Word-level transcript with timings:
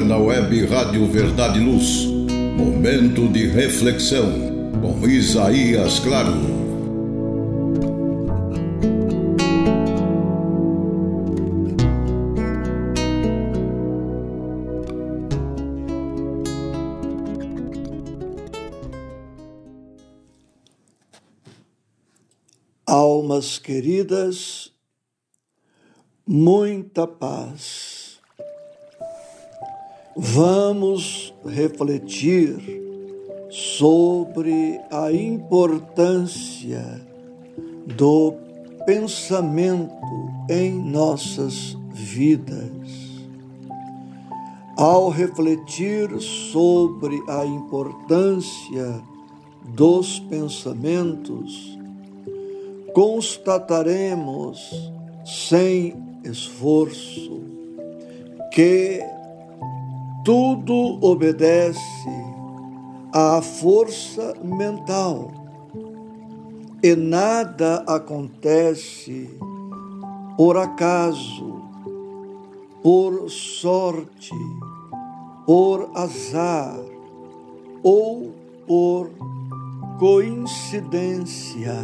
agora 0.00 0.04
na 0.04 0.16
web 0.16 0.66
Rádio 0.66 1.06
Verdade 1.06 1.58
e 1.58 1.64
Luz. 1.64 2.06
Momento 2.56 3.28
de 3.28 3.46
reflexão 3.46 4.30
com 4.80 5.06
Isaías 5.06 5.98
Claro. 5.98 6.60
Almas 22.86 23.58
queridas, 23.58 24.72
muita 26.26 27.06
paz 27.06 27.99
vamos 30.16 31.34
refletir 31.44 32.80
sobre 33.48 34.80
a 34.90 35.12
importância 35.12 37.00
do 37.96 38.34
pensamento 38.86 39.92
em 40.48 40.72
nossas 40.72 41.76
vidas. 41.92 43.10
Ao 44.76 45.10
refletir 45.10 46.08
sobre 46.20 47.20
a 47.28 47.44
importância 47.44 49.02
dos 49.74 50.18
pensamentos, 50.20 51.78
constataremos 52.94 54.92
sem 55.24 55.94
esforço 56.24 57.42
que 58.52 59.04
tudo 60.24 60.98
obedece 61.00 62.10
à 63.12 63.40
força 63.42 64.34
mental 64.42 65.30
e 66.82 66.94
nada 66.96 67.84
acontece 67.86 69.28
por 70.36 70.56
acaso, 70.56 71.62
por 72.82 73.28
sorte, 73.28 74.34
por 75.44 75.90
azar 75.94 76.80
ou 77.82 78.32
por 78.66 79.10
coincidência. 79.98 81.74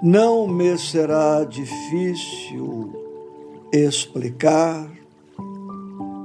Não 0.00 0.46
me 0.46 0.78
será 0.78 1.42
difícil 1.42 2.92
explicar 3.72 4.88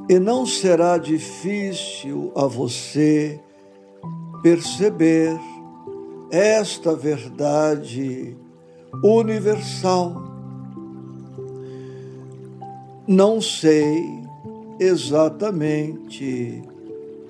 e 0.10 0.20
não 0.20 0.46
será 0.46 0.98
difícil 0.98 2.32
a 2.36 2.46
você 2.46 3.40
perceber 4.42 5.40
esta 6.30 6.96
verdade 6.96 8.36
universal. 9.04 10.22
Não 13.08 13.40
sei 13.40 14.04
exatamente 14.80 16.62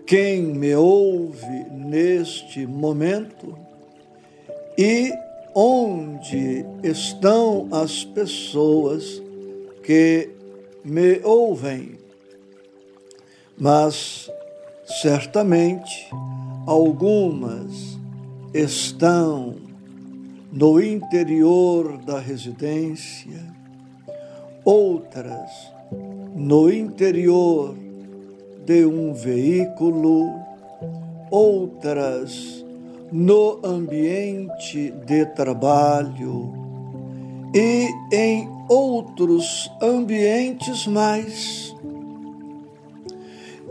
quem 0.05 0.41
me 0.41 0.75
ouve 0.75 1.65
neste 1.71 2.65
momento 2.65 3.55
e 4.77 5.11
onde 5.53 6.65
estão 6.81 7.67
as 7.71 8.03
pessoas 8.03 9.21
que 9.83 10.29
me 10.83 11.19
ouvem 11.23 12.02
mas 13.57 14.29
certamente 14.85 16.09
algumas 16.65 17.97
estão 18.53 19.55
no 20.51 20.81
interior 20.81 21.97
da 21.97 22.19
residência, 22.19 23.41
outras 24.63 25.49
no 26.35 26.71
interior 26.71 27.75
de 28.65 28.85
um 28.85 29.13
veículo, 29.13 30.29
outras 31.31 32.63
no 33.11 33.59
ambiente 33.63 34.91
de 35.05 35.25
trabalho 35.27 36.51
e 37.53 37.87
em 38.11 38.49
outros 38.67 39.71
ambientes 39.81 40.87
mais 40.87 41.75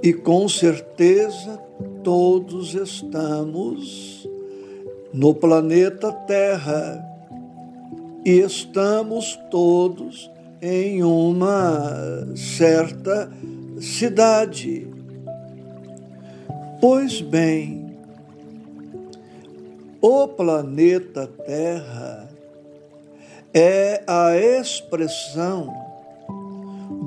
e 0.03 0.13
com 0.13 0.49
certeza 0.49 1.59
todos 2.03 2.75
estamos 2.75 4.29
no 5.13 5.33
planeta 5.33 6.11
Terra 6.13 7.09
e 8.25 8.41
estamos 8.41 9.39
todos 9.51 10.29
em 10.61 11.05
uma 11.05 12.27
certa 12.35 13.31
cidade. 13.81 14.89
Pois 16.81 17.21
bem, 17.21 17.97
o 20.01 20.27
planeta 20.27 21.29
Terra 21.47 22.29
é 23.55 24.03
a 24.07 24.37
expressão 24.37 25.92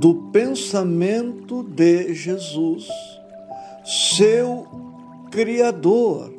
do 0.06 0.14
pensamento 0.32 1.64
de 1.64 2.14
Jesus, 2.14 2.88
seu 3.84 4.68
Criador, 5.32 6.32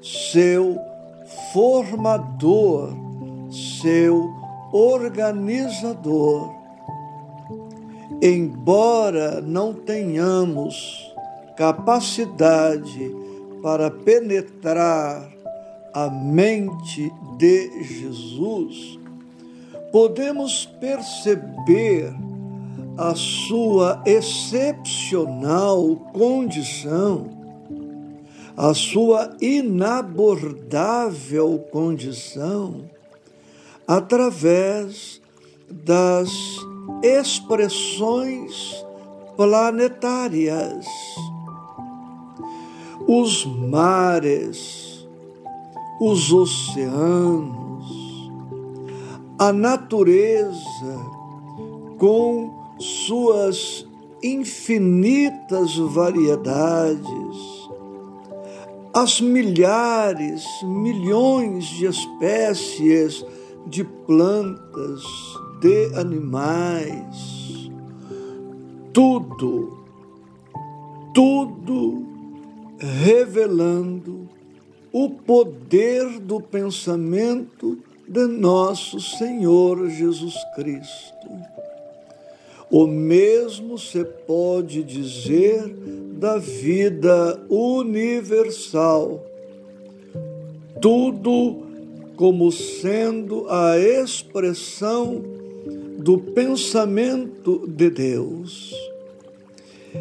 seu 0.00 0.78
formador, 1.52 2.94
seu 3.80 4.32
organizador. 4.72 6.54
Embora 8.22 9.40
não 9.40 9.74
tenhamos 9.74 11.12
capacidade 11.56 13.12
para 13.60 13.90
penetrar 13.90 15.28
a 15.92 16.08
mente 16.08 17.12
de 17.36 17.82
Jesus, 17.82 18.96
podemos 19.90 20.66
perceber 20.80 22.14
a 22.96 23.14
sua 23.14 24.02
excepcional 24.04 25.94
condição, 26.12 27.30
a 28.56 28.74
sua 28.74 29.36
inabordável 29.40 31.60
condição, 31.70 32.90
através 33.86 35.22
das 35.70 36.28
expressões 37.02 38.84
planetárias. 39.36 40.84
Os 43.08 43.46
mares, 43.46 45.06
os 46.00 46.32
oceanos, 46.32 47.62
a 49.38 49.52
natureza 49.52 50.98
com 51.98 52.61
suas 52.84 53.86
infinitas 54.22 55.76
variedades, 55.76 57.36
as 58.94 59.20
milhares, 59.20 60.44
milhões 60.62 61.64
de 61.64 61.86
espécies 61.86 63.24
de 63.66 63.84
plantas, 63.84 65.02
de 65.60 65.94
animais, 65.94 67.70
tudo, 68.92 69.78
tudo 71.14 72.04
revelando 72.78 74.28
o 74.92 75.08
poder 75.08 76.20
do 76.20 76.40
pensamento 76.40 77.78
de 78.06 78.26
nosso 78.26 79.00
Senhor 79.00 79.88
Jesus 79.88 80.34
Cristo. 80.54 81.61
O 82.74 82.86
mesmo 82.86 83.78
se 83.78 84.02
pode 84.02 84.82
dizer 84.82 85.62
da 86.14 86.38
vida 86.38 87.38
universal. 87.50 89.22
Tudo 90.80 91.66
como 92.16 92.50
sendo 92.50 93.46
a 93.50 93.78
expressão 93.78 95.22
do 95.98 96.16
pensamento 96.16 97.62
de 97.68 97.90
Deus. 97.90 98.74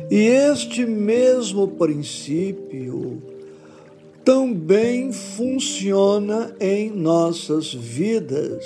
E 0.09 0.27
este 0.27 0.85
mesmo 0.85 1.67
princípio 1.67 3.21
também 4.23 5.11
funciona 5.11 6.55
em 6.57 6.89
nossas 6.89 7.73
vidas, 7.73 8.63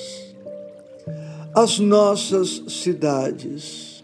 as 1.55 1.79
nossas 1.79 2.61
cidades 2.67 3.94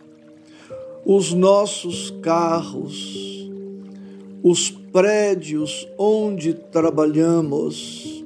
os 1.06 1.34
nossos 1.34 2.12
carros, 2.22 3.50
os 4.44 4.70
prédios 4.70 5.88
onde 5.98 6.54
trabalhamos. 6.54 8.24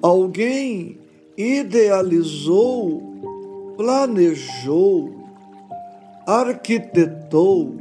Alguém 0.00 0.98
idealizou, 1.36 3.02
planejou, 3.76 5.14
arquitetou, 6.26 7.74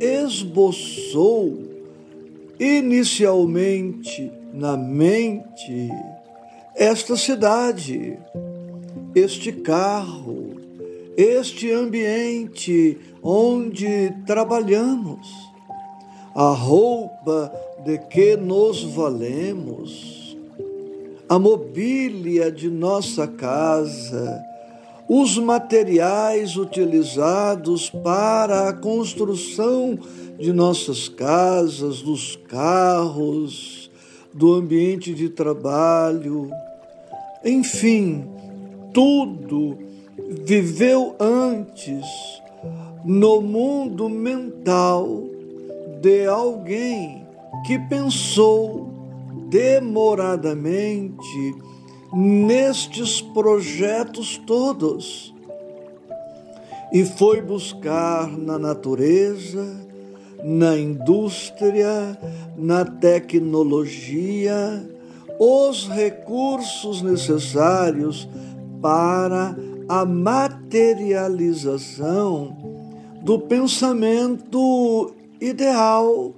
esboçou 0.00 1.58
inicialmente 2.58 4.30
na 4.52 4.76
mente 4.76 5.88
esta 6.76 7.16
cidade, 7.16 8.18
este 9.14 9.52
carro, 9.52 10.63
este 11.16 11.70
ambiente 11.70 12.98
onde 13.22 14.12
trabalhamos, 14.26 15.28
a 16.34 16.50
roupa 16.50 17.52
de 17.84 17.98
que 17.98 18.36
nos 18.36 18.82
valemos, 18.82 20.36
a 21.28 21.38
mobília 21.38 22.50
de 22.50 22.68
nossa 22.68 23.26
casa, 23.26 24.42
os 25.08 25.38
materiais 25.38 26.56
utilizados 26.56 27.90
para 27.90 28.68
a 28.68 28.72
construção 28.72 29.98
de 30.38 30.52
nossas 30.52 31.08
casas, 31.08 32.02
dos 32.02 32.36
carros, 32.48 33.90
do 34.32 34.52
ambiente 34.52 35.14
de 35.14 35.28
trabalho, 35.28 36.50
enfim, 37.44 38.26
tudo 38.92 39.83
viveu 40.44 41.14
antes 41.20 42.04
no 43.04 43.40
mundo 43.40 44.08
mental 44.08 45.24
de 46.00 46.26
alguém 46.26 47.24
que 47.66 47.78
pensou 47.78 48.90
demoradamente 49.48 51.54
nestes 52.12 53.20
projetos 53.20 54.38
todos 54.46 55.34
e 56.92 57.04
foi 57.04 57.40
buscar 57.40 58.30
na 58.38 58.58
natureza, 58.58 59.64
na 60.42 60.78
indústria, 60.78 62.18
na 62.56 62.84
tecnologia, 62.84 64.88
os 65.38 65.88
recursos 65.88 67.02
necessários 67.02 68.28
para 68.80 69.56
a 69.88 70.04
materialização 70.04 72.56
do 73.22 73.38
pensamento 73.38 75.14
ideal 75.40 76.34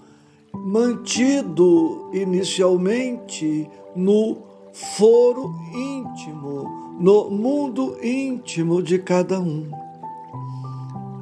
mantido 0.55 2.09
inicialmente 2.13 3.69
no 3.95 4.37
foro 4.73 5.55
íntimo, 5.75 6.97
no 6.99 7.31
mundo 7.31 7.97
íntimo 8.03 8.83
de 8.83 8.99
cada 8.99 9.39
um. 9.41 9.71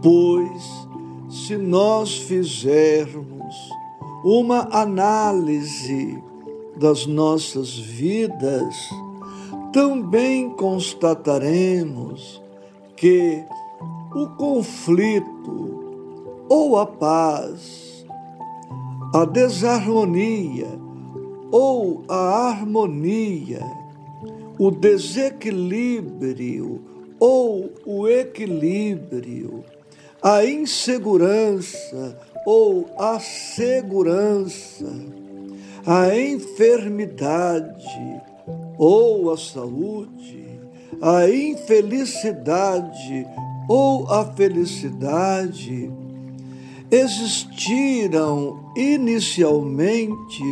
Pois, 0.03 0.88
se 1.29 1.56
nós 1.56 2.17
fizermos 2.17 3.55
uma 4.25 4.69
análise 4.71 6.23
das 6.76 7.06
nossas 7.06 7.79
vidas, 7.79 8.75
também 9.75 10.49
constataremos 10.50 12.41
que 12.97 13.44
o 14.15 14.29
conflito 14.37 16.47
ou 16.49 16.79
a 16.79 16.87
paz, 16.87 18.06
a 19.12 19.25
desarmonia 19.25 20.69
ou 21.50 22.05
a 22.09 22.50
harmonia, 22.50 23.65
o 24.61 24.71
desequilíbrio 24.71 26.81
ou 27.19 27.73
o 27.85 28.06
equilíbrio, 28.06 29.65
a 30.23 30.44
insegurança 30.44 32.17
ou 32.47 32.87
a 32.97 33.19
segurança, 33.19 34.87
a 35.85 36.17
enfermidade 36.17 38.23
ou 38.79 39.32
a 39.32 39.37
saúde, 39.37 40.61
a 41.00 41.29
infelicidade 41.29 43.26
ou 43.69 44.06
a 44.11 44.25
felicidade 44.32 45.91
existiram 46.91 48.71
inicialmente 48.76 50.43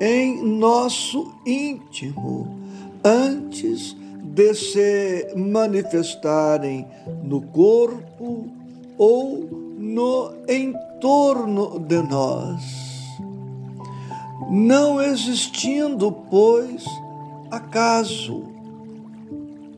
em 0.00 0.42
nosso 0.42 1.32
íntimo, 1.46 2.58
antes 3.04 3.96
de 4.22 4.54
se 4.54 5.32
manifestarem 5.36 6.86
no 7.22 7.40
corpo 7.42 8.48
ou 8.98 9.48
no 9.78 10.32
entorno 10.48 11.78
de 11.78 12.02
nós. 12.02 12.62
Não 14.50 15.00
existindo, 15.00 16.10
pois, 16.30 16.84
acaso, 17.56 18.44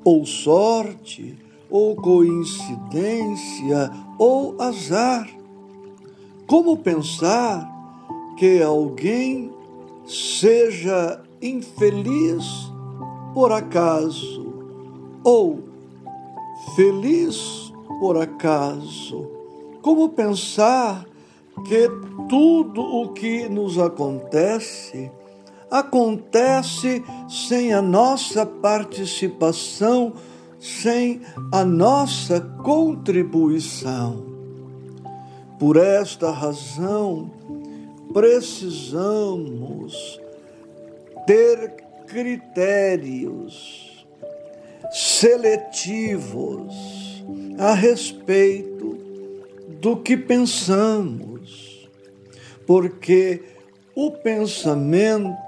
ou 0.04 0.24
sorte, 0.24 1.36
ou 1.70 1.96
coincidência, 1.96 3.90
ou 4.18 4.60
azar. 4.60 5.28
Como 6.46 6.76
pensar 6.76 7.68
que 8.36 8.62
alguém 8.62 9.50
seja 10.06 11.20
infeliz 11.42 12.44
por 13.34 13.52
acaso, 13.52 14.54
ou 15.24 15.60
feliz 16.76 17.72
por 18.00 18.16
acaso? 18.16 19.28
Como 19.82 20.08
pensar 20.10 21.04
que 21.64 21.88
tudo 22.28 22.82
o 22.82 23.08
que 23.12 23.48
nos 23.48 23.78
acontece 23.78 25.10
acontece 25.70 27.02
sem 27.28 27.72
a 27.72 27.80
nossa 27.82 28.46
participação, 28.46 30.14
sem 30.58 31.20
a 31.52 31.64
nossa 31.64 32.40
contribuição. 32.40 34.24
Por 35.58 35.76
esta 35.76 36.30
razão, 36.30 37.30
precisamos 38.12 40.20
ter 41.26 41.74
critérios 42.06 44.06
seletivos 44.92 46.74
a 47.58 47.74
respeito 47.74 48.96
do 49.80 49.96
que 49.96 50.16
pensamos, 50.16 51.88
porque 52.66 53.42
o 53.94 54.10
pensamento 54.10 55.45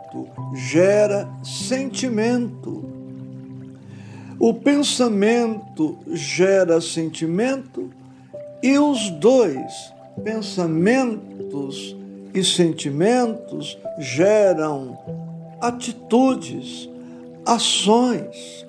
gera 0.55 1.29
sentimento. 1.43 2.85
O 4.39 4.55
pensamento 4.55 5.99
gera 6.13 6.81
sentimento 6.81 7.91
e 8.63 8.79
os 8.79 9.11
dois, 9.11 9.93
pensamentos 10.23 11.97
e 12.35 12.45
sentimentos, 12.45 13.79
geram 13.99 14.99
atitudes, 15.61 16.89
ações. 17.45 18.67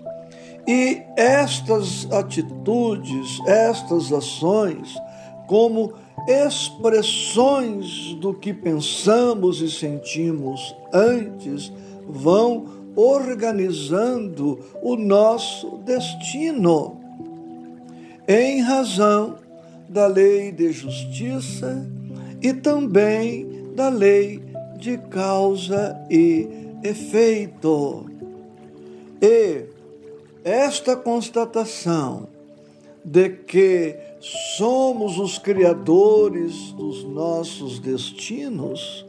E 0.67 1.01
estas 1.17 2.07
atitudes, 2.11 3.39
estas 3.47 4.11
ações, 4.11 4.95
como 5.47 5.93
expressões 6.29 8.13
do 8.21 8.35
que 8.35 8.53
pensamos 8.53 9.61
e 9.61 9.71
sentimos 9.71 10.75
antes 10.93 11.73
vão 12.07 12.67
organizando 12.95 14.59
o 14.83 14.95
nosso 14.95 15.79
destino 15.79 16.99
em 18.27 18.61
razão 18.61 19.37
da 19.89 20.05
lei 20.05 20.51
de 20.51 20.71
justiça 20.71 21.89
e 22.39 22.53
também 22.53 23.73
da 23.73 23.89
lei 23.89 24.39
de 24.77 24.99
causa 25.09 25.99
e 26.11 26.47
efeito. 26.83 28.05
E 29.19 29.65
esta 30.43 30.95
constatação 30.95 32.29
de 33.11 33.27
que 33.27 33.97
somos 34.55 35.17
os 35.17 35.39
criadores 35.39 36.71
dos 36.73 37.03
nossos 37.05 37.79
destinos, 37.79 39.03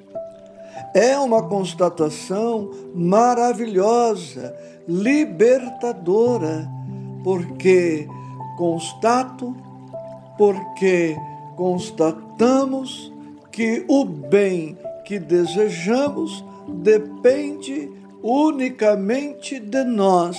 é 0.95 1.19
uma 1.19 1.42
constatação 1.42 2.71
maravilhosa, 2.95 4.57
libertadora, 4.88 6.66
porque 7.23 8.09
constato, 8.57 9.54
porque 10.38 11.14
constatamos 11.54 13.12
que 13.52 13.85
o 13.87 14.07
bem 14.07 14.78
que 15.04 15.19
desejamos 15.19 16.42
depende 16.66 17.90
unicamente 18.23 19.61
de 19.61 19.85
nós 19.85 20.38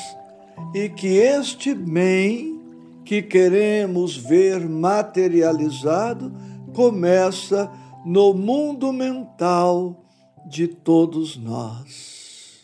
e 0.74 0.90
que 0.90 1.18
este 1.18 1.76
bem 1.76 2.61
que 3.06 3.22
queremos 3.22 4.16
ver 4.16 4.68
materializado 4.68 6.32
começa 6.74 7.70
no 8.06 8.34
mundo 8.34 8.92
mental 8.92 10.06
de 10.48 10.68
todos 10.68 11.38
nós. 11.38 12.60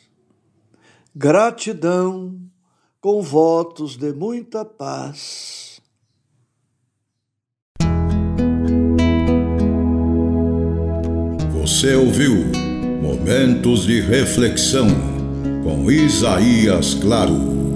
Gratidão 1.16 2.40
com 3.00 3.22
votos 3.22 3.98
de 3.98 4.14
muita 4.14 4.66
paz. 4.66 5.82
Você 11.62 11.96
ouviu 11.96 12.34
Momentos 13.02 13.86
de 13.86 14.00
Reflexão 14.00 14.88
com 15.64 15.92
Isaías 15.92 16.94
Claro. 16.96 17.67